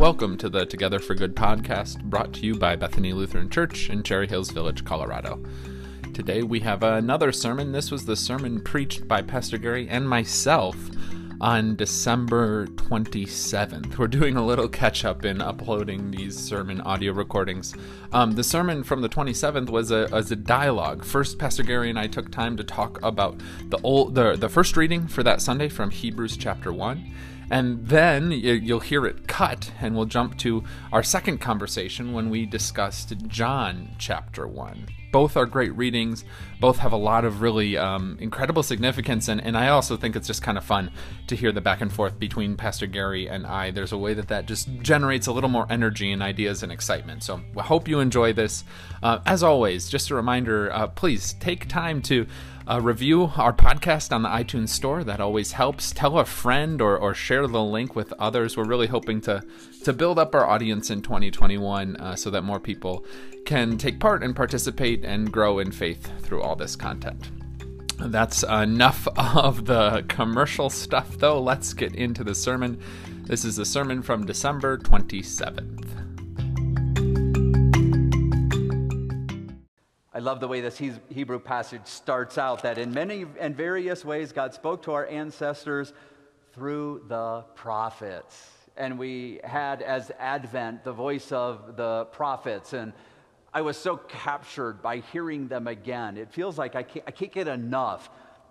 Welcome 0.00 0.38
to 0.38 0.48
the 0.48 0.64
Together 0.64 0.98
for 0.98 1.14
Good 1.14 1.36
podcast 1.36 2.02
brought 2.04 2.32
to 2.32 2.40
you 2.40 2.54
by 2.54 2.74
Bethany 2.74 3.12
Lutheran 3.12 3.50
Church 3.50 3.90
in 3.90 4.02
Cherry 4.02 4.26
Hills 4.26 4.50
Village, 4.50 4.82
Colorado. 4.82 5.42
Today 6.14 6.42
we 6.42 6.60
have 6.60 6.82
another 6.82 7.32
sermon. 7.32 7.72
This 7.72 7.90
was 7.90 8.06
the 8.06 8.16
sermon 8.16 8.62
preached 8.62 9.06
by 9.06 9.20
Pastor 9.20 9.58
Gary 9.58 9.86
and 9.90 10.08
myself 10.08 10.74
on 11.38 11.76
December 11.76 12.66
27th. 12.68 13.98
We're 13.98 14.06
doing 14.06 14.38
a 14.38 14.46
little 14.46 14.70
catch 14.70 15.04
up 15.04 15.26
in 15.26 15.42
uploading 15.42 16.10
these 16.10 16.34
sermon 16.34 16.80
audio 16.80 17.12
recordings. 17.12 17.74
Um, 18.10 18.32
the 18.32 18.42
sermon 18.42 18.82
from 18.82 19.02
the 19.02 19.08
27th 19.10 19.68
was 19.68 19.90
a, 19.90 20.08
was 20.10 20.32
a 20.32 20.36
dialogue. 20.36 21.04
First, 21.04 21.38
Pastor 21.38 21.62
Gary 21.62 21.90
and 21.90 21.98
I 21.98 22.06
took 22.06 22.30
time 22.30 22.56
to 22.56 22.64
talk 22.64 22.98
about 23.02 23.38
the 23.68 23.78
old 23.82 24.14
the, 24.14 24.34
the 24.34 24.48
first 24.48 24.78
reading 24.78 25.08
for 25.08 25.22
that 25.24 25.42
Sunday 25.42 25.68
from 25.68 25.90
Hebrews 25.90 26.38
chapter 26.38 26.72
1 26.72 27.12
and 27.50 27.86
then 27.88 28.30
you'll 28.30 28.80
hear 28.80 29.04
it 29.06 29.26
cut, 29.26 29.72
and 29.80 29.96
we'll 29.96 30.06
jump 30.06 30.38
to 30.38 30.62
our 30.92 31.02
second 31.02 31.38
conversation 31.38 32.12
when 32.12 32.30
we 32.30 32.46
discussed 32.46 33.12
John 33.26 33.90
chapter 33.98 34.46
1. 34.46 34.86
Both 35.10 35.36
are 35.36 35.46
great 35.46 35.76
readings, 35.76 36.24
both 36.60 36.78
have 36.78 36.92
a 36.92 36.96
lot 36.96 37.24
of 37.24 37.42
really 37.42 37.76
um, 37.76 38.16
incredible 38.20 38.62
significance, 38.62 39.26
and, 39.26 39.42
and 39.42 39.58
I 39.58 39.68
also 39.68 39.96
think 39.96 40.14
it's 40.14 40.28
just 40.28 40.42
kind 40.42 40.56
of 40.56 40.62
fun 40.62 40.92
to 41.26 41.34
hear 41.34 41.50
the 41.50 41.60
back 41.60 41.80
and 41.80 41.92
forth 41.92 42.18
between 42.20 42.56
Pastor 42.56 42.86
Gary 42.86 43.28
and 43.28 43.44
I. 43.44 43.72
There's 43.72 43.90
a 43.90 43.98
way 43.98 44.14
that 44.14 44.28
that 44.28 44.46
just 44.46 44.68
generates 44.82 45.26
a 45.26 45.32
little 45.32 45.50
more 45.50 45.66
energy 45.68 46.12
and 46.12 46.22
ideas 46.22 46.62
and 46.62 46.70
excitement. 46.70 47.24
So 47.24 47.40
I 47.56 47.62
hope 47.62 47.88
you 47.88 47.98
enjoy 47.98 48.32
this. 48.32 48.62
Uh, 49.02 49.18
as 49.26 49.42
always, 49.42 49.88
just 49.88 50.10
a 50.10 50.14
reminder 50.14 50.72
uh, 50.72 50.86
please 50.86 51.32
take 51.34 51.68
time 51.68 52.02
to 52.02 52.26
uh, 52.70 52.80
review 52.80 53.32
our 53.36 53.52
podcast 53.52 54.12
on 54.12 54.22
the 54.22 54.28
iTunes 54.28 54.68
Store. 54.68 55.02
That 55.02 55.20
always 55.20 55.52
helps. 55.52 55.90
Tell 55.90 56.18
a 56.18 56.24
friend 56.24 56.80
or, 56.80 56.96
or 56.96 57.14
share 57.14 57.48
the 57.48 57.62
link 57.62 57.96
with 57.96 58.12
others. 58.12 58.56
We're 58.56 58.64
really 58.64 58.86
hoping 58.86 59.20
to 59.22 59.42
to 59.82 59.92
build 59.92 60.18
up 60.18 60.34
our 60.34 60.46
audience 60.46 60.90
in 60.90 61.02
2021 61.02 61.96
uh, 61.96 62.14
so 62.14 62.30
that 62.30 62.42
more 62.42 62.60
people 62.60 63.04
can 63.44 63.76
take 63.76 63.98
part 63.98 64.22
and 64.22 64.36
participate 64.36 65.04
and 65.04 65.32
grow 65.32 65.58
in 65.58 65.72
faith 65.72 66.12
through 66.20 66.42
all 66.42 66.54
this 66.54 66.76
content. 66.76 67.30
That's 67.98 68.44
enough 68.44 69.08
of 69.16 69.64
the 69.64 70.04
commercial 70.08 70.70
stuff, 70.70 71.18
though. 71.18 71.40
Let's 71.40 71.72
get 71.72 71.96
into 71.96 72.22
the 72.22 72.34
sermon. 72.34 72.78
This 73.24 73.44
is 73.44 73.58
a 73.58 73.64
sermon 73.64 74.02
from 74.02 74.26
December 74.26 74.78
27th. 74.78 75.99
I 80.20 80.22
love 80.22 80.38
the 80.38 80.48
way 80.48 80.60
this 80.60 80.76
Hebrew 80.76 81.38
passage 81.38 81.86
starts 81.86 82.36
out 82.36 82.64
that 82.64 82.76
in 82.76 82.92
many 82.92 83.24
and 83.38 83.56
various 83.56 84.04
ways 84.04 84.32
God 84.32 84.52
spoke 84.52 84.82
to 84.82 84.92
our 84.92 85.06
ancestors 85.06 85.94
through 86.52 87.06
the 87.08 87.46
prophets. 87.54 88.50
And 88.76 88.98
we 88.98 89.40
had 89.42 89.80
as 89.80 90.12
Advent 90.18 90.84
the 90.84 90.92
voice 90.92 91.32
of 91.32 91.74
the 91.78 92.04
prophets. 92.12 92.74
And 92.74 92.92
I 93.54 93.62
was 93.62 93.78
so 93.78 93.96
captured 93.96 94.82
by 94.82 94.98
hearing 94.98 95.48
them 95.48 95.66
again. 95.66 96.18
It 96.18 96.30
feels 96.30 96.58
like 96.58 96.76
I 96.76 96.82
can't, 96.82 97.04
I 97.08 97.12
can't 97.12 97.32
get 97.32 97.48
enough 97.48 98.10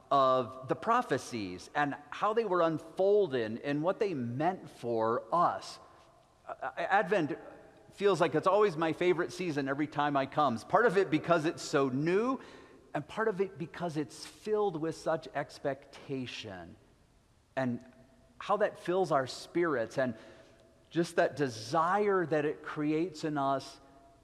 of 0.10 0.70
the 0.70 0.76
prophecies 0.76 1.70
and 1.76 1.94
how 2.10 2.34
they 2.34 2.46
were 2.46 2.64
unfolded 2.64 3.62
and 3.64 3.84
what 3.84 4.00
they 4.00 4.16
meant 4.16 4.68
for 4.80 5.22
us. 5.32 5.78
Advent 6.80 7.38
feels 8.00 8.22
like 8.22 8.34
it's 8.34 8.48
always 8.48 8.78
my 8.78 8.94
favorite 8.94 9.34
season 9.34 9.68
every 9.68 9.86
time 9.86 10.16
I 10.16 10.26
comes. 10.26 10.64
Part 10.64 10.86
of 10.86 10.98
it 10.98 11.12
because 11.12 11.44
it's 11.44 11.62
so 11.62 11.90
new, 11.90 12.40
and 12.96 13.06
part 13.06 13.28
of 13.28 13.42
it 13.42 13.60
because 13.60 13.98
it's 13.98 14.26
filled 14.26 14.82
with 14.82 14.96
such 14.96 15.28
expectation. 15.36 16.78
And 17.58 17.82
how 18.38 18.56
that 18.56 18.80
fills 18.80 19.12
our 19.12 19.28
spirits 19.28 19.98
and 19.98 20.14
just 20.90 21.18
that 21.18 21.36
desire 21.36 22.26
that 22.28 22.46
it 22.46 22.64
creates 22.64 23.26
in 23.26 23.38
us 23.38 23.70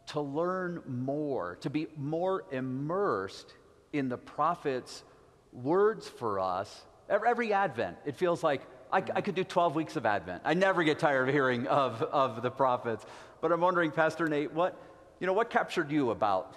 to 0.08 0.22
learn 0.22 0.81
more, 0.88 1.58
to 1.58 1.69
be 1.69 1.88
more 1.97 2.46
immersed 2.52 3.53
in 3.91 4.08
the 4.08 4.18
prophet's 4.18 5.03
words 5.52 6.08
for 6.08 6.40
us. 6.40 6.85
Every 7.09 7.52
Advent, 7.52 7.97
it 8.06 8.16
feels 8.16 8.41
like 8.41 8.62
I, 8.91 9.03
I, 9.14 9.22
could 9.22 9.35
do 9.35 9.44
12 9.44 9.75
weeks 9.75 9.96
of 9.97 10.06
Advent. 10.06 10.44
I 10.46 10.53
never 10.53 10.84
get 10.84 11.00
tired 11.00 11.28
of 11.28 11.34
hearing 11.34 11.68
of, 11.68 12.02
of 12.02 12.41
the 12.41 12.52
prophets. 12.52 13.06
But 13.45 13.51
I'm 13.51 13.61
wondering, 13.61 13.91
Pastor 13.91 14.28
Nate, 14.28 14.51
what, 14.53 14.75
you 15.19 15.28
know, 15.28 15.33
what 15.33 15.51
captured 15.51 15.91
you 15.91 16.09
about 16.09 16.56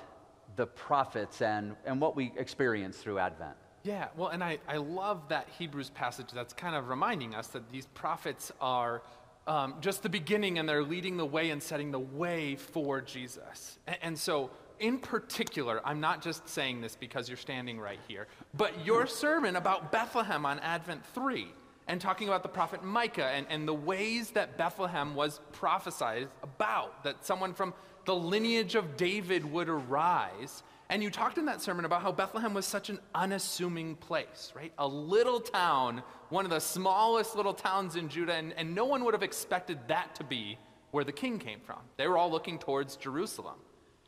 the 0.56 0.64
prophets 0.64 1.42
and, 1.42 1.76
and 1.84 2.00
what 2.00 2.16
we 2.16 2.32
experience 2.38 2.96
through 2.96 3.18
Advent? 3.18 3.56
Yeah, 3.84 4.08
well, 4.16 4.28
and 4.28 4.42
I, 4.42 4.58
I 4.66 4.78
love 4.78 5.28
that 5.28 5.50
Hebrews 5.58 5.90
passage 5.90 6.28
that's 6.32 6.54
kind 6.54 6.74
of 6.74 6.88
reminding 6.88 7.34
us 7.34 7.48
that 7.48 7.70
these 7.70 7.84
prophets 7.88 8.52
are 8.58 9.02
um, 9.46 9.74
just 9.82 10.02
the 10.02 10.08
beginning 10.08 10.58
and 10.58 10.66
they're 10.66 10.82
leading 10.82 11.18
the 11.18 11.26
way 11.26 11.50
and 11.50 11.62
setting 11.62 11.90
the 11.90 12.00
way 12.00 12.56
for 12.56 13.02
Jesus. 13.02 13.78
And, 13.86 13.98
and 14.00 14.18
so, 14.18 14.48
in 14.80 14.98
particular, 14.98 15.82
I'm 15.84 16.00
not 16.00 16.22
just 16.22 16.48
saying 16.48 16.80
this 16.80 16.96
because 16.96 17.28
you're 17.28 17.36
standing 17.36 17.78
right 17.78 18.00
here, 18.08 18.28
but 18.56 18.86
your 18.86 19.06
sermon 19.06 19.56
about 19.56 19.92
Bethlehem 19.92 20.46
on 20.46 20.58
Advent 20.60 21.04
3 21.12 21.48
and 21.88 22.00
talking 22.00 22.28
about 22.28 22.42
the 22.42 22.48
prophet 22.48 22.84
Micah 22.84 23.26
and, 23.26 23.46
and 23.48 23.66
the 23.66 23.74
ways 23.74 24.30
that 24.30 24.58
Bethlehem 24.58 25.14
was 25.14 25.40
prophesied 25.52 26.28
about, 26.42 27.02
that 27.04 27.24
someone 27.24 27.54
from 27.54 27.72
the 28.04 28.14
lineage 28.14 28.74
of 28.74 28.96
David 28.96 29.50
would 29.50 29.68
arise. 29.68 30.62
And 30.90 31.02
you 31.02 31.10
talked 31.10 31.38
in 31.38 31.46
that 31.46 31.60
sermon 31.60 31.84
about 31.84 32.02
how 32.02 32.12
Bethlehem 32.12 32.54
was 32.54 32.66
such 32.66 32.90
an 32.90 32.98
unassuming 33.14 33.96
place, 33.96 34.52
right? 34.54 34.72
A 34.78 34.86
little 34.86 35.40
town, 35.40 36.02
one 36.28 36.44
of 36.44 36.50
the 36.50 36.60
smallest 36.60 37.36
little 37.36 37.54
towns 37.54 37.96
in 37.96 38.08
Judah, 38.08 38.34
and, 38.34 38.52
and 38.56 38.74
no 38.74 38.84
one 38.84 39.04
would 39.04 39.14
have 39.14 39.22
expected 39.22 39.78
that 39.88 40.14
to 40.14 40.24
be 40.24 40.58
where 40.90 41.04
the 41.04 41.12
king 41.12 41.38
came 41.38 41.60
from. 41.60 41.78
They 41.96 42.06
were 42.06 42.16
all 42.16 42.30
looking 42.30 42.58
towards 42.58 42.96
Jerusalem. 42.96 43.56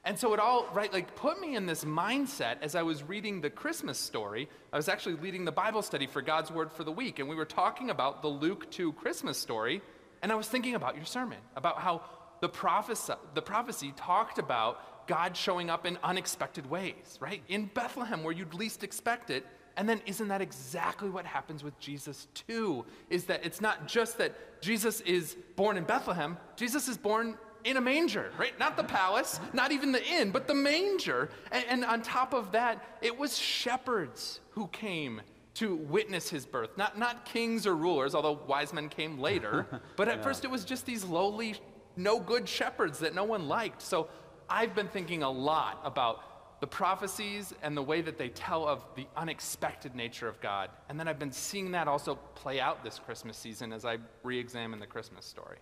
And 0.04 0.18
so 0.18 0.32
it 0.32 0.40
all, 0.40 0.66
right, 0.72 0.92
like 0.92 1.14
put 1.14 1.40
me 1.40 1.56
in 1.56 1.66
this 1.66 1.84
mindset 1.84 2.56
as 2.62 2.74
I 2.74 2.82
was 2.82 3.02
reading 3.02 3.40
the 3.40 3.50
Christmas 3.50 3.98
story. 3.98 4.48
I 4.72 4.76
was 4.76 4.88
actually 4.88 5.16
leading 5.16 5.44
the 5.44 5.52
Bible 5.52 5.82
study 5.82 6.06
for 6.06 6.22
God's 6.22 6.50
Word 6.50 6.72
for 6.72 6.84
the 6.84 6.92
Week, 6.92 7.18
and 7.18 7.28
we 7.28 7.36
were 7.36 7.44
talking 7.44 7.90
about 7.90 8.22
the 8.22 8.28
Luke 8.28 8.70
2 8.70 8.94
Christmas 8.94 9.36
story, 9.36 9.82
and 10.22 10.32
I 10.32 10.36
was 10.36 10.48
thinking 10.48 10.74
about 10.74 10.96
your 10.96 11.04
sermon, 11.04 11.38
about 11.54 11.78
how 11.80 12.02
the, 12.40 12.48
prophecy, 12.48 13.12
the 13.34 13.42
prophecy 13.42 13.92
talked 13.94 14.38
about 14.38 15.06
God 15.06 15.36
showing 15.36 15.68
up 15.68 15.84
in 15.84 15.98
unexpected 16.02 16.68
ways, 16.70 17.18
right? 17.20 17.42
In 17.48 17.66
Bethlehem, 17.66 18.22
where 18.22 18.32
you'd 18.32 18.54
least 18.54 18.82
expect 18.82 19.28
it. 19.28 19.46
And 19.76 19.88
then, 19.88 20.00
isn't 20.06 20.28
that 20.28 20.40
exactly 20.40 21.10
what 21.10 21.26
happens 21.26 21.62
with 21.62 21.78
Jesus, 21.78 22.26
too? 22.34 22.84
Is 23.08 23.24
that 23.24 23.44
it's 23.44 23.60
not 23.60 23.86
just 23.86 24.18
that 24.18 24.60
Jesus 24.62 25.00
is 25.02 25.36
born 25.56 25.76
in 25.76 25.84
Bethlehem, 25.84 26.38
Jesus 26.56 26.88
is 26.88 26.96
born 26.96 27.36
in 27.64 27.76
a 27.76 27.80
manger, 27.80 28.30
right? 28.38 28.58
Not 28.58 28.76
the 28.76 28.84
palace, 28.84 29.40
not 29.52 29.72
even 29.72 29.92
the 29.92 30.04
inn, 30.04 30.30
but 30.30 30.46
the 30.46 30.54
manger. 30.54 31.30
And, 31.52 31.64
and, 31.68 31.84
on 31.84 32.02
top 32.02 32.32
of 32.34 32.52
that, 32.52 32.98
it 33.02 33.16
was 33.18 33.36
shepherds 33.38 34.40
who 34.50 34.66
came 34.68 35.20
to 35.54 35.74
witness 35.74 36.30
his 36.30 36.46
birth, 36.46 36.70
not, 36.76 36.98
not 36.98 37.24
kings 37.24 37.66
or 37.66 37.74
rulers, 37.74 38.14
although 38.14 38.40
wise 38.46 38.72
men 38.72 38.88
came 38.88 39.18
later. 39.18 39.66
But 39.96 40.08
at 40.08 40.18
yeah. 40.18 40.22
first, 40.22 40.44
it 40.44 40.50
was 40.50 40.64
just 40.64 40.86
these 40.86 41.04
lowly, 41.04 41.56
no 41.96 42.18
good 42.18 42.48
shepherds 42.48 43.00
that 43.00 43.14
no 43.14 43.24
one 43.24 43.48
liked. 43.48 43.82
So 43.82 44.08
I've 44.48 44.74
been 44.74 44.88
thinking 44.88 45.22
a 45.22 45.30
lot 45.30 45.80
about 45.84 46.60
the 46.60 46.66
prophecies 46.66 47.54
and 47.62 47.76
the 47.76 47.82
way 47.82 48.02
that 48.02 48.18
they 48.18 48.28
tell 48.28 48.66
of 48.66 48.84
the 48.94 49.06
unexpected 49.16 49.94
nature 49.94 50.28
of 50.28 50.40
God. 50.40 50.70
And 50.88 51.00
then 51.00 51.08
I've 51.08 51.18
been 51.18 51.32
seeing 51.32 51.72
that 51.72 51.88
also 51.88 52.16
play 52.34 52.60
out 52.60 52.84
this 52.84 52.98
Christmas 52.98 53.36
season 53.36 53.72
as 53.72 53.84
I 53.84 53.98
re 54.22 54.38
examine 54.38 54.78
the 54.78 54.86
Christmas 54.86 55.24
story. 55.24 55.58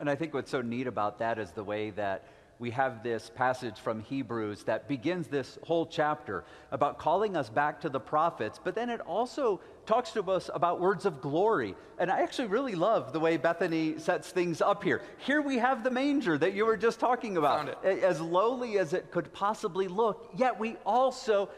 And 0.00 0.10
I 0.10 0.14
think 0.14 0.34
what's 0.34 0.50
so 0.50 0.62
neat 0.62 0.86
about 0.86 1.18
that 1.20 1.38
is 1.38 1.52
the 1.52 1.64
way 1.64 1.90
that 1.90 2.24
we 2.58 2.70
have 2.70 3.02
this 3.02 3.28
passage 3.34 3.80
from 3.80 4.00
Hebrews 4.00 4.62
that 4.64 4.86
begins 4.86 5.26
this 5.26 5.58
whole 5.64 5.84
chapter 5.84 6.44
about 6.70 6.96
calling 6.96 7.36
us 7.36 7.50
back 7.50 7.80
to 7.80 7.88
the 7.88 7.98
prophets, 7.98 8.60
but 8.62 8.76
then 8.76 8.88
it 8.88 9.00
also 9.00 9.60
talks 9.84 10.12
to 10.12 10.22
us 10.30 10.48
about 10.54 10.78
words 10.78 11.04
of 11.04 11.20
glory. 11.20 11.74
And 11.98 12.08
I 12.08 12.20
actually 12.20 12.46
really 12.46 12.76
love 12.76 13.12
the 13.12 13.18
way 13.18 13.36
Bethany 13.36 13.98
sets 13.98 14.30
things 14.30 14.60
up 14.60 14.84
here. 14.84 15.02
Here 15.18 15.42
we 15.42 15.58
have 15.58 15.82
the 15.82 15.90
manger 15.90 16.38
that 16.38 16.54
you 16.54 16.64
were 16.64 16.76
just 16.76 17.00
talking 17.00 17.36
about, 17.36 17.84
as 17.84 18.20
lowly 18.20 18.78
as 18.78 18.92
it 18.92 19.10
could 19.10 19.32
possibly 19.32 19.88
look, 19.88 20.30
yet 20.36 20.56
we 20.56 20.76
also 20.86 21.48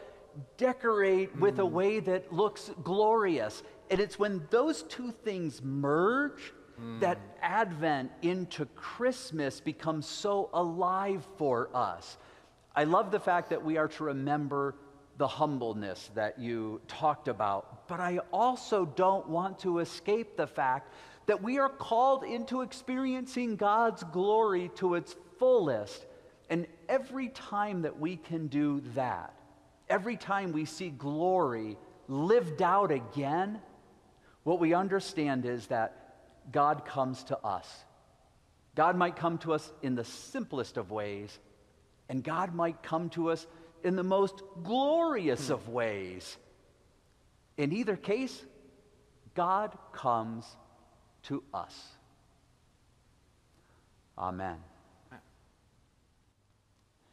decorate 0.57 1.35
with 1.37 1.57
mm. 1.57 1.59
a 1.59 1.65
way 1.67 1.99
that 1.99 2.33
looks 2.33 2.71
glorious. 2.83 3.61
And 3.91 3.99
it's 3.99 4.17
when 4.17 4.47
those 4.49 4.81
two 4.83 5.11
things 5.11 5.61
merge 5.61 6.51
That 6.99 7.19
Advent 7.41 8.11
into 8.21 8.65
Christmas 8.75 9.59
becomes 9.61 10.05
so 10.05 10.49
alive 10.53 11.25
for 11.37 11.69
us. 11.73 12.17
I 12.75 12.83
love 12.83 13.11
the 13.11 13.19
fact 13.19 13.49
that 13.51 13.63
we 13.63 13.77
are 13.77 13.87
to 13.87 14.03
remember 14.03 14.75
the 15.17 15.27
humbleness 15.27 16.09
that 16.15 16.37
you 16.37 16.81
talked 16.87 17.29
about, 17.29 17.87
but 17.87 18.01
I 18.01 18.19
also 18.33 18.85
don't 18.85 19.29
want 19.29 19.59
to 19.59 19.79
escape 19.79 20.35
the 20.35 20.47
fact 20.47 20.91
that 21.25 21.41
we 21.41 21.57
are 21.57 21.69
called 21.69 22.23
into 22.23 22.61
experiencing 22.61 23.55
God's 23.55 24.03
glory 24.03 24.69
to 24.75 24.95
its 24.95 25.15
fullest. 25.39 26.05
And 26.49 26.67
every 26.89 27.29
time 27.29 27.81
that 27.83 27.97
we 27.97 28.17
can 28.17 28.47
do 28.47 28.81
that, 28.93 29.33
every 29.89 30.17
time 30.17 30.51
we 30.51 30.65
see 30.65 30.89
glory 30.89 31.77
lived 32.07 32.61
out 32.61 32.91
again, 32.91 33.61
what 34.43 34.59
we 34.59 34.73
understand 34.73 35.45
is 35.45 35.67
that 35.67 36.04
God 36.51 36.85
comes 36.85 37.23
to 37.25 37.37
us. 37.39 37.67
God 38.75 38.97
might 38.97 39.15
come 39.15 39.37
to 39.39 39.53
us 39.53 39.71
in 39.81 39.95
the 39.95 40.03
simplest 40.03 40.77
of 40.77 40.91
ways, 40.91 41.37
and 42.09 42.23
God 42.23 42.53
might 42.53 42.83
come 42.83 43.09
to 43.11 43.31
us 43.31 43.47
in 43.83 43.95
the 43.95 44.03
most 44.03 44.41
glorious 44.63 45.49
of 45.49 45.69
ways. 45.69 46.37
In 47.57 47.71
either 47.71 47.95
case, 47.95 48.43
God 49.33 49.77
comes 49.93 50.45
to 51.23 51.43
us. 51.53 51.75
Amen. 54.17 54.57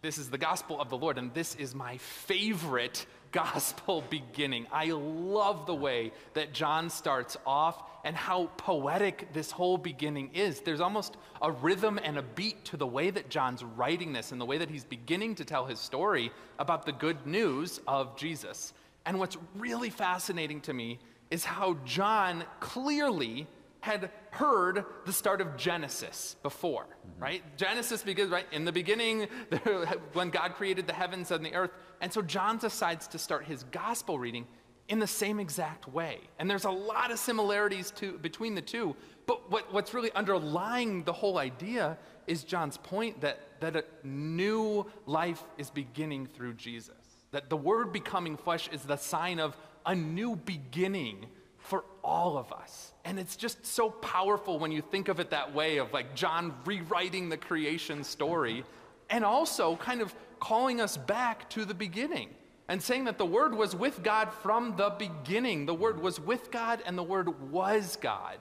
This 0.02 0.18
is 0.18 0.30
the 0.30 0.38
gospel 0.38 0.80
of 0.80 0.88
the 0.88 0.96
Lord, 0.96 1.16
and 1.16 1.32
this 1.32 1.54
is 1.54 1.76
my 1.76 1.96
favorite 1.98 3.06
gospel 3.32 4.04
beginning. 4.10 4.66
I 4.70 4.90
love 4.90 5.66
the 5.66 5.74
way 5.74 6.12
that 6.34 6.52
John 6.52 6.88
starts 6.90 7.36
off 7.46 7.82
and 8.04 8.14
how 8.14 8.46
poetic 8.56 9.32
this 9.32 9.50
whole 9.50 9.78
beginning 9.78 10.30
is. 10.34 10.60
There's 10.60 10.80
almost 10.80 11.16
a 11.40 11.50
rhythm 11.50 11.98
and 12.02 12.18
a 12.18 12.22
beat 12.22 12.64
to 12.66 12.76
the 12.76 12.86
way 12.86 13.10
that 13.10 13.28
John's 13.28 13.64
writing 13.64 14.12
this 14.12 14.32
and 14.32 14.40
the 14.40 14.44
way 14.44 14.58
that 14.58 14.70
he's 14.70 14.84
beginning 14.84 15.34
to 15.36 15.44
tell 15.44 15.66
his 15.66 15.78
story 15.78 16.32
about 16.58 16.86
the 16.86 16.92
good 16.92 17.26
news 17.26 17.80
of 17.86 18.16
Jesus. 18.16 18.72
And 19.06 19.18
what's 19.18 19.36
really 19.56 19.90
fascinating 19.90 20.60
to 20.62 20.72
me 20.72 20.98
is 21.30 21.44
how 21.44 21.76
John 21.84 22.44
clearly 22.60 23.46
had 23.82 24.10
heard 24.30 24.84
the 25.06 25.12
start 25.12 25.40
of 25.40 25.56
Genesis 25.56 26.36
before, 26.44 26.84
mm-hmm. 26.84 27.22
right? 27.22 27.56
Genesis 27.56 28.02
begins, 28.02 28.30
right, 28.30 28.46
in 28.52 28.64
the 28.64 28.70
beginning, 28.70 29.26
when 30.12 30.30
God 30.30 30.54
created 30.54 30.86
the 30.86 30.92
heavens 30.92 31.32
and 31.32 31.44
the 31.44 31.52
earth. 31.54 31.72
And 32.00 32.12
so 32.12 32.22
John 32.22 32.58
decides 32.58 33.08
to 33.08 33.18
start 33.18 33.44
his 33.44 33.64
gospel 33.64 34.20
reading 34.20 34.46
in 34.88 35.00
the 35.00 35.06
same 35.06 35.40
exact 35.40 35.88
way. 35.88 36.20
And 36.38 36.48
there's 36.48 36.64
a 36.64 36.70
lot 36.70 37.10
of 37.10 37.18
similarities 37.18 37.90
to, 37.92 38.18
between 38.18 38.54
the 38.54 38.62
two. 38.62 38.94
But 39.26 39.50
what, 39.50 39.72
what's 39.72 39.92
really 39.94 40.12
underlying 40.12 41.02
the 41.02 41.12
whole 41.12 41.38
idea 41.38 41.98
is 42.28 42.44
John's 42.44 42.76
point 42.76 43.20
that, 43.22 43.40
that 43.60 43.74
a 43.74 43.84
new 44.04 44.86
life 45.06 45.42
is 45.58 45.70
beginning 45.70 46.26
through 46.26 46.54
Jesus. 46.54 46.94
That 47.32 47.50
the 47.50 47.56
word 47.56 47.92
becoming 47.92 48.36
flesh 48.36 48.68
is 48.72 48.82
the 48.82 48.96
sign 48.96 49.40
of 49.40 49.56
a 49.84 49.94
new 49.94 50.36
beginning 50.36 51.26
for 51.72 51.86
all 52.04 52.36
of 52.36 52.52
us. 52.52 52.92
And 53.06 53.18
it's 53.18 53.34
just 53.34 53.64
so 53.64 53.88
powerful 53.88 54.58
when 54.58 54.70
you 54.70 54.82
think 54.82 55.08
of 55.08 55.20
it 55.20 55.30
that 55.30 55.54
way 55.54 55.78
of 55.78 55.90
like 55.94 56.14
John 56.14 56.52
rewriting 56.66 57.30
the 57.30 57.38
creation 57.38 58.04
story 58.04 58.62
and 59.08 59.24
also 59.24 59.76
kind 59.76 60.02
of 60.02 60.14
calling 60.38 60.82
us 60.82 60.98
back 60.98 61.48
to 61.48 61.64
the 61.64 61.72
beginning 61.72 62.28
and 62.68 62.82
saying 62.82 63.04
that 63.04 63.16
the 63.16 63.24
Word 63.24 63.54
was 63.54 63.74
with 63.74 64.02
God 64.02 64.34
from 64.42 64.76
the 64.76 64.90
beginning. 64.98 65.64
The 65.64 65.72
Word 65.72 65.98
was 66.02 66.20
with 66.20 66.50
God 66.50 66.82
and 66.84 66.98
the 66.98 67.02
Word 67.02 67.50
was 67.50 67.96
God. 67.96 68.36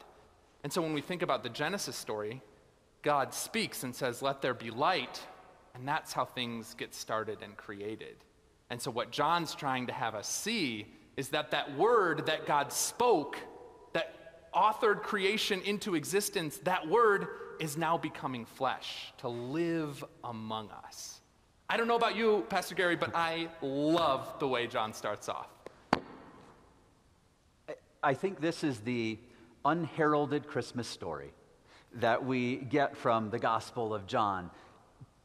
And 0.65 0.73
so 0.73 0.81
when 0.81 0.91
we 0.91 0.99
think 0.99 1.21
about 1.21 1.41
the 1.41 1.49
Genesis 1.49 1.95
story, 1.95 2.41
God 3.01 3.33
speaks 3.33 3.83
and 3.83 3.95
says, 3.95 4.21
Let 4.21 4.41
there 4.41 4.53
be 4.53 4.71
light. 4.71 5.21
And 5.73 5.87
that's 5.87 6.11
how 6.11 6.25
things 6.25 6.73
get 6.73 6.93
started 6.93 7.37
and 7.41 7.55
created. 7.55 8.17
And 8.69 8.81
so 8.81 8.91
what 8.91 9.09
John's 9.09 9.55
trying 9.55 9.87
to 9.87 9.93
have 9.93 10.15
us 10.15 10.27
see 10.27 10.87
is 11.21 11.29
that 11.29 11.51
that 11.51 11.77
word 11.77 12.25
that 12.25 12.47
God 12.47 12.73
spoke, 12.73 13.37
that 13.93 14.51
authored 14.55 15.03
creation 15.03 15.61
into 15.61 15.93
existence, 15.93 16.57
that 16.63 16.87
word 16.87 17.27
is 17.59 17.77
now 17.77 17.95
becoming 17.95 18.43
flesh 18.43 19.13
to 19.19 19.29
live 19.29 20.03
among 20.23 20.71
us. 20.71 21.21
I 21.69 21.77
don't 21.77 21.87
know 21.87 21.95
about 21.95 22.15
you, 22.15 22.43
Pastor 22.49 22.73
Gary, 22.73 22.95
but 22.95 23.11
I 23.13 23.49
love 23.61 24.33
the 24.39 24.47
way 24.47 24.65
John 24.65 24.93
starts 24.93 25.29
off. 25.29 25.47
I 28.01 28.15
think 28.15 28.41
this 28.41 28.63
is 28.63 28.79
the 28.79 29.19
unheralded 29.63 30.47
Christmas 30.47 30.87
story 30.87 31.33
that 31.93 32.25
we 32.25 32.55
get 32.55 32.97
from 32.97 33.29
the 33.29 33.37
Gospel 33.37 33.93
of 33.93 34.07
John 34.07 34.49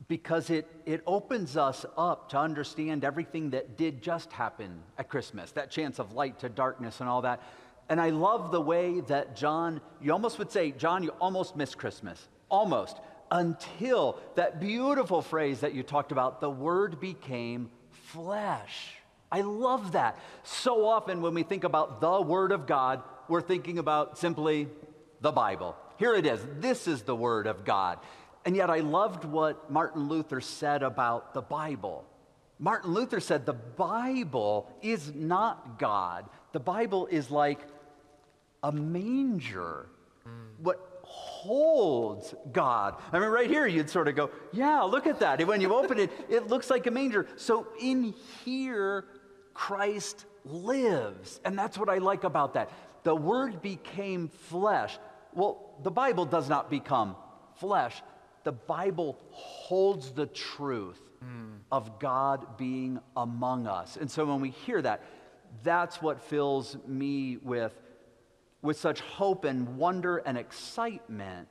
because 0.08 0.50
it, 0.50 0.66
it 0.84 1.02
opens 1.06 1.56
us 1.56 1.84
up 1.96 2.30
to 2.30 2.38
understand 2.38 3.04
everything 3.04 3.50
that 3.50 3.76
did 3.76 4.02
just 4.02 4.32
happen 4.32 4.80
at 4.98 5.08
Christmas, 5.08 5.52
that 5.52 5.70
chance 5.70 5.98
of 5.98 6.12
light 6.12 6.38
to 6.40 6.48
darkness 6.48 7.00
and 7.00 7.08
all 7.08 7.22
that. 7.22 7.42
And 7.88 8.00
I 8.00 8.10
love 8.10 8.50
the 8.50 8.60
way 8.60 9.00
that 9.02 9.36
John, 9.36 9.80
you 10.00 10.12
almost 10.12 10.38
would 10.38 10.50
say, 10.50 10.72
John, 10.72 11.02
you 11.02 11.10
almost 11.20 11.56
missed 11.56 11.78
Christmas. 11.78 12.28
Almost. 12.48 12.98
Until 13.30 14.20
that 14.36 14.60
beautiful 14.60 15.22
phrase 15.22 15.60
that 15.60 15.74
you 15.74 15.82
talked 15.82 16.12
about, 16.12 16.40
the 16.40 16.50
word 16.50 17.00
became 17.00 17.70
flesh. 17.90 18.96
I 19.30 19.40
love 19.40 19.92
that. 19.92 20.18
So 20.44 20.86
often 20.86 21.20
when 21.20 21.34
we 21.34 21.42
think 21.42 21.64
about 21.64 22.00
the 22.00 22.20
Word 22.20 22.52
of 22.52 22.66
God, 22.66 23.02
we're 23.28 23.40
thinking 23.40 23.78
about 23.78 24.18
simply 24.18 24.68
the 25.20 25.32
Bible. 25.32 25.76
Here 25.98 26.14
it 26.14 26.26
is. 26.26 26.40
This 26.58 26.86
is 26.86 27.02
the 27.02 27.16
Word 27.16 27.46
of 27.46 27.64
God. 27.64 27.98
And 28.46 28.56
yet, 28.56 28.70
I 28.70 28.78
loved 28.78 29.24
what 29.24 29.70
Martin 29.70 30.08
Luther 30.08 30.40
said 30.40 30.82
about 30.82 31.34
the 31.34 31.42
Bible. 31.42 32.04
Martin 32.58 32.94
Luther 32.94 33.20
said 33.20 33.44
the 33.44 33.52
Bible 33.52 34.72
is 34.80 35.12
not 35.14 35.78
God. 35.78 36.26
The 36.52 36.60
Bible 36.60 37.06
is 37.08 37.30
like 37.30 37.60
a 38.62 38.72
manger. 38.72 39.88
What 40.62 40.96
holds 41.02 42.34
God. 42.52 42.96
I 43.12 43.18
mean, 43.18 43.28
right 43.28 43.48
here, 43.48 43.66
you'd 43.66 43.90
sort 43.90 44.08
of 44.08 44.16
go, 44.16 44.30
yeah, 44.52 44.82
look 44.82 45.06
at 45.06 45.20
that. 45.20 45.44
When 45.46 45.60
you 45.60 45.74
open 45.74 45.98
it, 45.98 46.10
it 46.28 46.48
looks 46.48 46.70
like 46.70 46.86
a 46.86 46.90
manger. 46.90 47.26
So 47.36 47.66
in 47.80 48.14
here, 48.44 49.04
Christ 49.54 50.24
lives. 50.44 51.40
And 51.44 51.58
that's 51.58 51.76
what 51.78 51.88
I 51.88 51.98
like 51.98 52.24
about 52.24 52.54
that. 52.54 52.70
The 53.02 53.14
Word 53.14 53.62
became 53.62 54.28
flesh. 54.28 54.98
Well, 55.32 55.74
the 55.82 55.90
Bible 55.90 56.24
does 56.24 56.48
not 56.48 56.70
become 56.70 57.16
flesh, 57.56 58.02
the 58.46 58.52
Bible 58.52 59.18
holds 59.30 60.12
the 60.12 60.26
truth 60.26 61.02
mm. 61.20 61.58
of 61.72 61.98
God 61.98 62.56
being 62.56 63.00
among 63.16 63.66
us. 63.66 63.98
And 64.00 64.08
so 64.08 64.24
when 64.24 64.40
we 64.40 64.50
hear 64.50 64.80
that, 64.82 65.02
that's 65.64 66.00
what 66.00 66.20
fills 66.22 66.76
me 66.86 67.38
with, 67.38 67.74
with 68.62 68.78
such 68.78 69.00
hope 69.00 69.44
and 69.44 69.76
wonder 69.78 70.18
and 70.18 70.38
excitement 70.38 71.48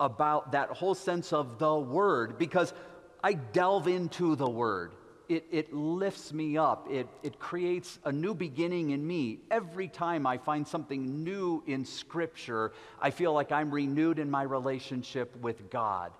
about 0.00 0.50
that 0.50 0.70
whole 0.70 0.96
sense 0.96 1.32
of 1.32 1.60
the 1.60 1.76
Word 1.76 2.36
because 2.36 2.74
I 3.22 3.34
delve 3.34 3.86
into 3.86 4.34
the 4.34 4.50
Word 4.50 4.90
it, 5.28 5.46
it 5.50 5.72
lifts 5.72 6.32
me 6.32 6.56
up. 6.56 6.86
It, 6.90 7.08
it 7.22 7.38
creates 7.38 7.98
a 8.04 8.12
new 8.12 8.34
beginning 8.34 8.90
in 8.90 9.06
me. 9.06 9.40
Every 9.50 9.88
time 9.88 10.26
I 10.26 10.38
find 10.38 10.66
something 10.66 11.24
new 11.24 11.62
in 11.66 11.84
Scripture, 11.84 12.72
I 13.00 13.10
feel 13.10 13.32
like 13.32 13.50
I'm 13.50 13.70
renewed 13.70 14.18
in 14.18 14.30
my 14.30 14.42
relationship 14.42 15.34
with 15.40 15.70
God. 15.70 16.12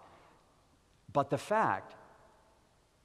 But 1.14 1.30
the 1.30 1.38
fact 1.38 1.94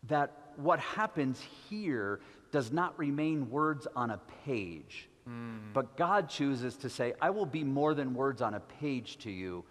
that 0.07 0.35
what 0.57 0.79
happens 0.79 1.41
here 1.69 2.19
does 2.51 2.71
not 2.73 2.97
remain 2.99 3.49
words 3.49 3.87
on 3.95 4.09
a 4.09 4.19
page, 4.43 5.07
mm. 5.29 5.59
but 5.73 5.95
God 5.95 6.27
chooses 6.27 6.75
to 6.77 6.89
say, 6.89 7.13
I 7.21 7.29
will 7.29 7.45
be 7.45 7.63
more 7.63 7.93
than 7.93 8.13
words 8.13 8.41
on 8.41 8.55
a 8.55 8.59
page 8.59 9.19
to 9.19 9.31
you, 9.31 9.63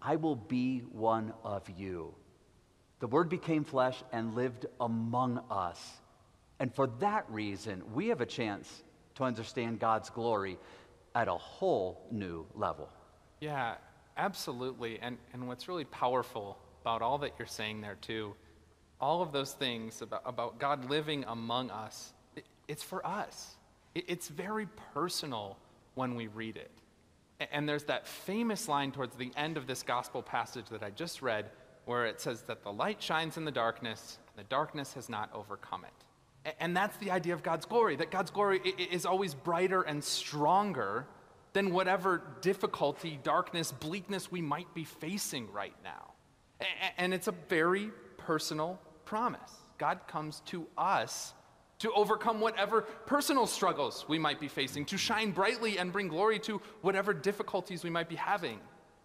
I 0.00 0.16
will 0.16 0.36
be 0.36 0.80
one 0.92 1.32
of 1.42 1.68
you. 1.76 2.14
The 3.00 3.06
Word 3.06 3.30
became 3.30 3.64
flesh 3.64 4.02
and 4.12 4.34
lived 4.34 4.66
among 4.78 5.42
us. 5.50 5.80
And 6.58 6.74
for 6.74 6.86
that 7.00 7.24
reason, 7.30 7.82
we 7.94 8.08
have 8.08 8.20
a 8.20 8.26
chance 8.26 8.82
to 9.14 9.24
understand 9.24 9.78
God's 9.78 10.10
glory 10.10 10.58
at 11.14 11.28
a 11.28 11.34
whole 11.34 12.06
new 12.10 12.46
level. 12.54 12.90
Yeah, 13.40 13.76
absolutely. 14.18 14.98
And, 15.00 15.16
and 15.32 15.48
what's 15.48 15.66
really 15.66 15.86
powerful 15.86 16.58
about 16.80 17.02
all 17.02 17.18
that 17.18 17.32
you're 17.38 17.48
saying 17.48 17.80
there, 17.80 17.96
too, 18.00 18.34
all 19.00 19.22
of 19.22 19.32
those 19.32 19.52
things 19.52 20.02
about, 20.02 20.22
about 20.24 20.58
God 20.58 20.90
living 20.90 21.24
among 21.26 21.70
us, 21.70 22.12
it, 22.36 22.44
it's 22.68 22.82
for 22.82 23.06
us. 23.06 23.56
It, 23.94 24.04
it's 24.08 24.28
very 24.28 24.66
personal 24.94 25.56
when 25.94 26.14
we 26.14 26.26
read 26.26 26.56
it. 26.56 26.70
And 27.52 27.68
there's 27.68 27.84
that 27.84 28.06
famous 28.06 28.68
line 28.68 28.92
towards 28.92 29.16
the 29.16 29.32
end 29.36 29.56
of 29.56 29.66
this 29.66 29.82
gospel 29.82 30.22
passage 30.22 30.66
that 30.70 30.82
I 30.82 30.90
just 30.90 31.22
read 31.22 31.46
where 31.86 32.04
it 32.04 32.20
says 32.20 32.42
that 32.42 32.62
the 32.62 32.72
light 32.72 33.02
shines 33.02 33.38
in 33.38 33.44
the 33.46 33.50
darkness, 33.50 34.18
and 34.28 34.44
the 34.44 34.48
darkness 34.48 34.92
has 34.92 35.08
not 35.08 35.30
overcome 35.34 35.84
it. 35.84 36.54
And 36.60 36.76
that's 36.76 36.96
the 36.98 37.10
idea 37.10 37.34
of 37.34 37.42
God's 37.42 37.66
glory, 37.66 37.96
that 37.96 38.10
God's 38.10 38.30
glory 38.30 38.60
is 38.60 39.06
always 39.06 39.34
brighter 39.34 39.82
and 39.82 40.04
stronger 40.04 41.06
than 41.52 41.72
whatever 41.72 42.22
difficulty, 42.42 43.18
darkness, 43.22 43.72
bleakness 43.72 44.30
we 44.30 44.40
might 44.40 44.72
be 44.74 44.84
facing 44.84 45.50
right 45.52 45.74
now. 45.82 46.12
And 46.98 47.14
it's 47.14 47.28
a 47.28 47.34
very 47.48 47.90
personal 48.16 48.80
promise. 49.04 49.52
God 49.78 50.00
comes 50.06 50.40
to 50.46 50.66
us 50.76 51.34
to 51.78 51.90
overcome 51.92 52.40
whatever 52.40 52.82
personal 53.06 53.46
struggles 53.46 54.04
we 54.06 54.18
might 54.18 54.38
be 54.38 54.48
facing, 54.48 54.84
to 54.84 54.98
shine 54.98 55.30
brightly 55.30 55.78
and 55.78 55.92
bring 55.92 56.08
glory 56.08 56.38
to 56.40 56.60
whatever 56.82 57.14
difficulties 57.14 57.82
we 57.82 57.90
might 57.90 58.08
be 58.08 58.16
having 58.16 58.60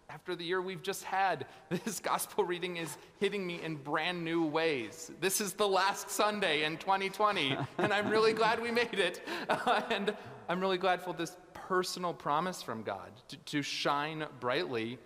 after 0.08 0.36
the 0.36 0.44
year 0.44 0.62
we've 0.62 0.82
just 0.82 1.04
had, 1.04 1.46
this 1.68 2.00
gospel 2.00 2.44
reading 2.44 2.76
is 2.76 2.96
hitting 3.18 3.46
me 3.46 3.60
in 3.62 3.76
brand 3.76 4.24
new 4.24 4.44
ways. 4.44 5.10
This 5.20 5.40
is 5.40 5.52
the 5.52 5.68
last 5.68 6.10
Sunday 6.10 6.64
in 6.64 6.76
2020, 6.78 7.56
and 7.78 7.92
I'm 7.92 8.08
really 8.08 8.32
glad 8.32 8.60
we 8.60 8.70
made 8.70 8.98
it. 8.98 9.26
Uh, 9.48 9.82
and 9.90 10.14
I'm 10.48 10.60
really 10.60 10.78
glad 10.78 11.02
for 11.02 11.12
this 11.12 11.36
personal 11.52 12.14
promise 12.14 12.62
from 12.62 12.82
God 12.82 13.10
to, 13.28 13.36
to 13.36 13.62
shine 13.62 14.24
brightly 14.40 14.98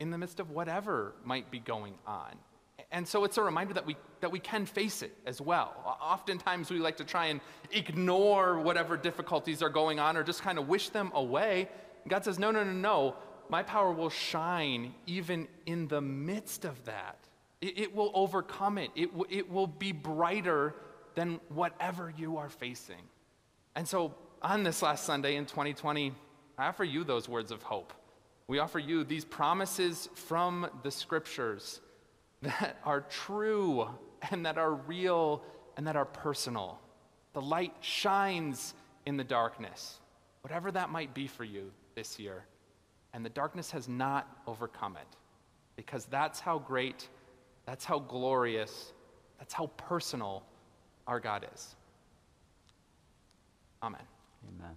in 0.00 0.10
the 0.10 0.18
midst 0.18 0.40
of 0.40 0.50
whatever 0.50 1.14
might 1.24 1.50
be 1.50 1.58
going 1.58 1.94
on. 2.06 2.36
And 2.90 3.06
so 3.06 3.24
it's 3.24 3.36
a 3.36 3.42
reminder 3.42 3.74
that 3.74 3.86
we, 3.86 3.96
that 4.20 4.32
we 4.32 4.38
can 4.38 4.64
face 4.64 5.02
it 5.02 5.14
as 5.26 5.40
well. 5.40 5.98
Oftentimes 6.00 6.70
we 6.70 6.78
like 6.78 6.96
to 6.98 7.04
try 7.04 7.26
and 7.26 7.40
ignore 7.70 8.60
whatever 8.60 8.96
difficulties 8.96 9.62
are 9.62 9.68
going 9.68 9.98
on 9.98 10.16
or 10.16 10.22
just 10.22 10.42
kind 10.42 10.58
of 10.58 10.68
wish 10.68 10.88
them 10.88 11.10
away. 11.14 11.68
God 12.06 12.24
says, 12.24 12.38
no, 12.38 12.50
no, 12.50 12.64
no, 12.64 12.72
no. 12.72 13.16
My 13.50 13.62
power 13.62 13.92
will 13.92 14.10
shine 14.10 14.94
even 15.06 15.48
in 15.66 15.88
the 15.88 16.00
midst 16.00 16.64
of 16.64 16.82
that. 16.84 17.18
It, 17.60 17.78
it 17.78 17.94
will 17.94 18.10
overcome 18.14 18.78
it, 18.78 18.90
it, 18.94 19.10
w- 19.10 19.26
it 19.28 19.50
will 19.50 19.66
be 19.66 19.92
brighter 19.92 20.74
than 21.14 21.40
whatever 21.48 22.12
you 22.16 22.36
are 22.36 22.48
facing. 22.48 23.02
And 23.74 23.86
so 23.86 24.14
on 24.40 24.62
this 24.62 24.82
last 24.82 25.04
Sunday 25.04 25.36
in 25.36 25.44
2020, 25.44 26.14
I 26.56 26.66
offer 26.66 26.84
you 26.84 27.04
those 27.04 27.28
words 27.28 27.50
of 27.50 27.62
hope. 27.62 27.92
We 28.48 28.58
offer 28.58 28.78
you 28.78 29.04
these 29.04 29.26
promises 29.26 30.08
from 30.14 30.68
the 30.82 30.90
scriptures 30.90 31.80
that 32.42 32.78
are 32.84 33.02
true 33.02 33.88
and 34.30 34.44
that 34.46 34.58
are 34.58 34.72
real 34.74 35.42
and 35.76 35.86
that 35.86 35.96
are 35.96 36.06
personal. 36.06 36.80
The 37.34 37.42
light 37.42 37.74
shines 37.80 38.74
in 39.06 39.16
the 39.16 39.24
darkness, 39.24 40.00
whatever 40.40 40.72
that 40.72 40.90
might 40.90 41.14
be 41.14 41.26
for 41.26 41.44
you 41.44 41.70
this 41.94 42.18
year. 42.18 42.44
And 43.12 43.24
the 43.24 43.30
darkness 43.30 43.70
has 43.70 43.86
not 43.88 44.26
overcome 44.46 44.96
it 44.96 45.16
because 45.76 46.06
that's 46.06 46.40
how 46.40 46.58
great, 46.58 47.08
that's 47.66 47.84
how 47.84 48.00
glorious, 48.00 48.92
that's 49.38 49.54
how 49.54 49.66
personal 49.76 50.42
our 51.06 51.20
God 51.20 51.46
is. 51.54 51.76
Amen. 53.82 54.02
Amen. 54.48 54.74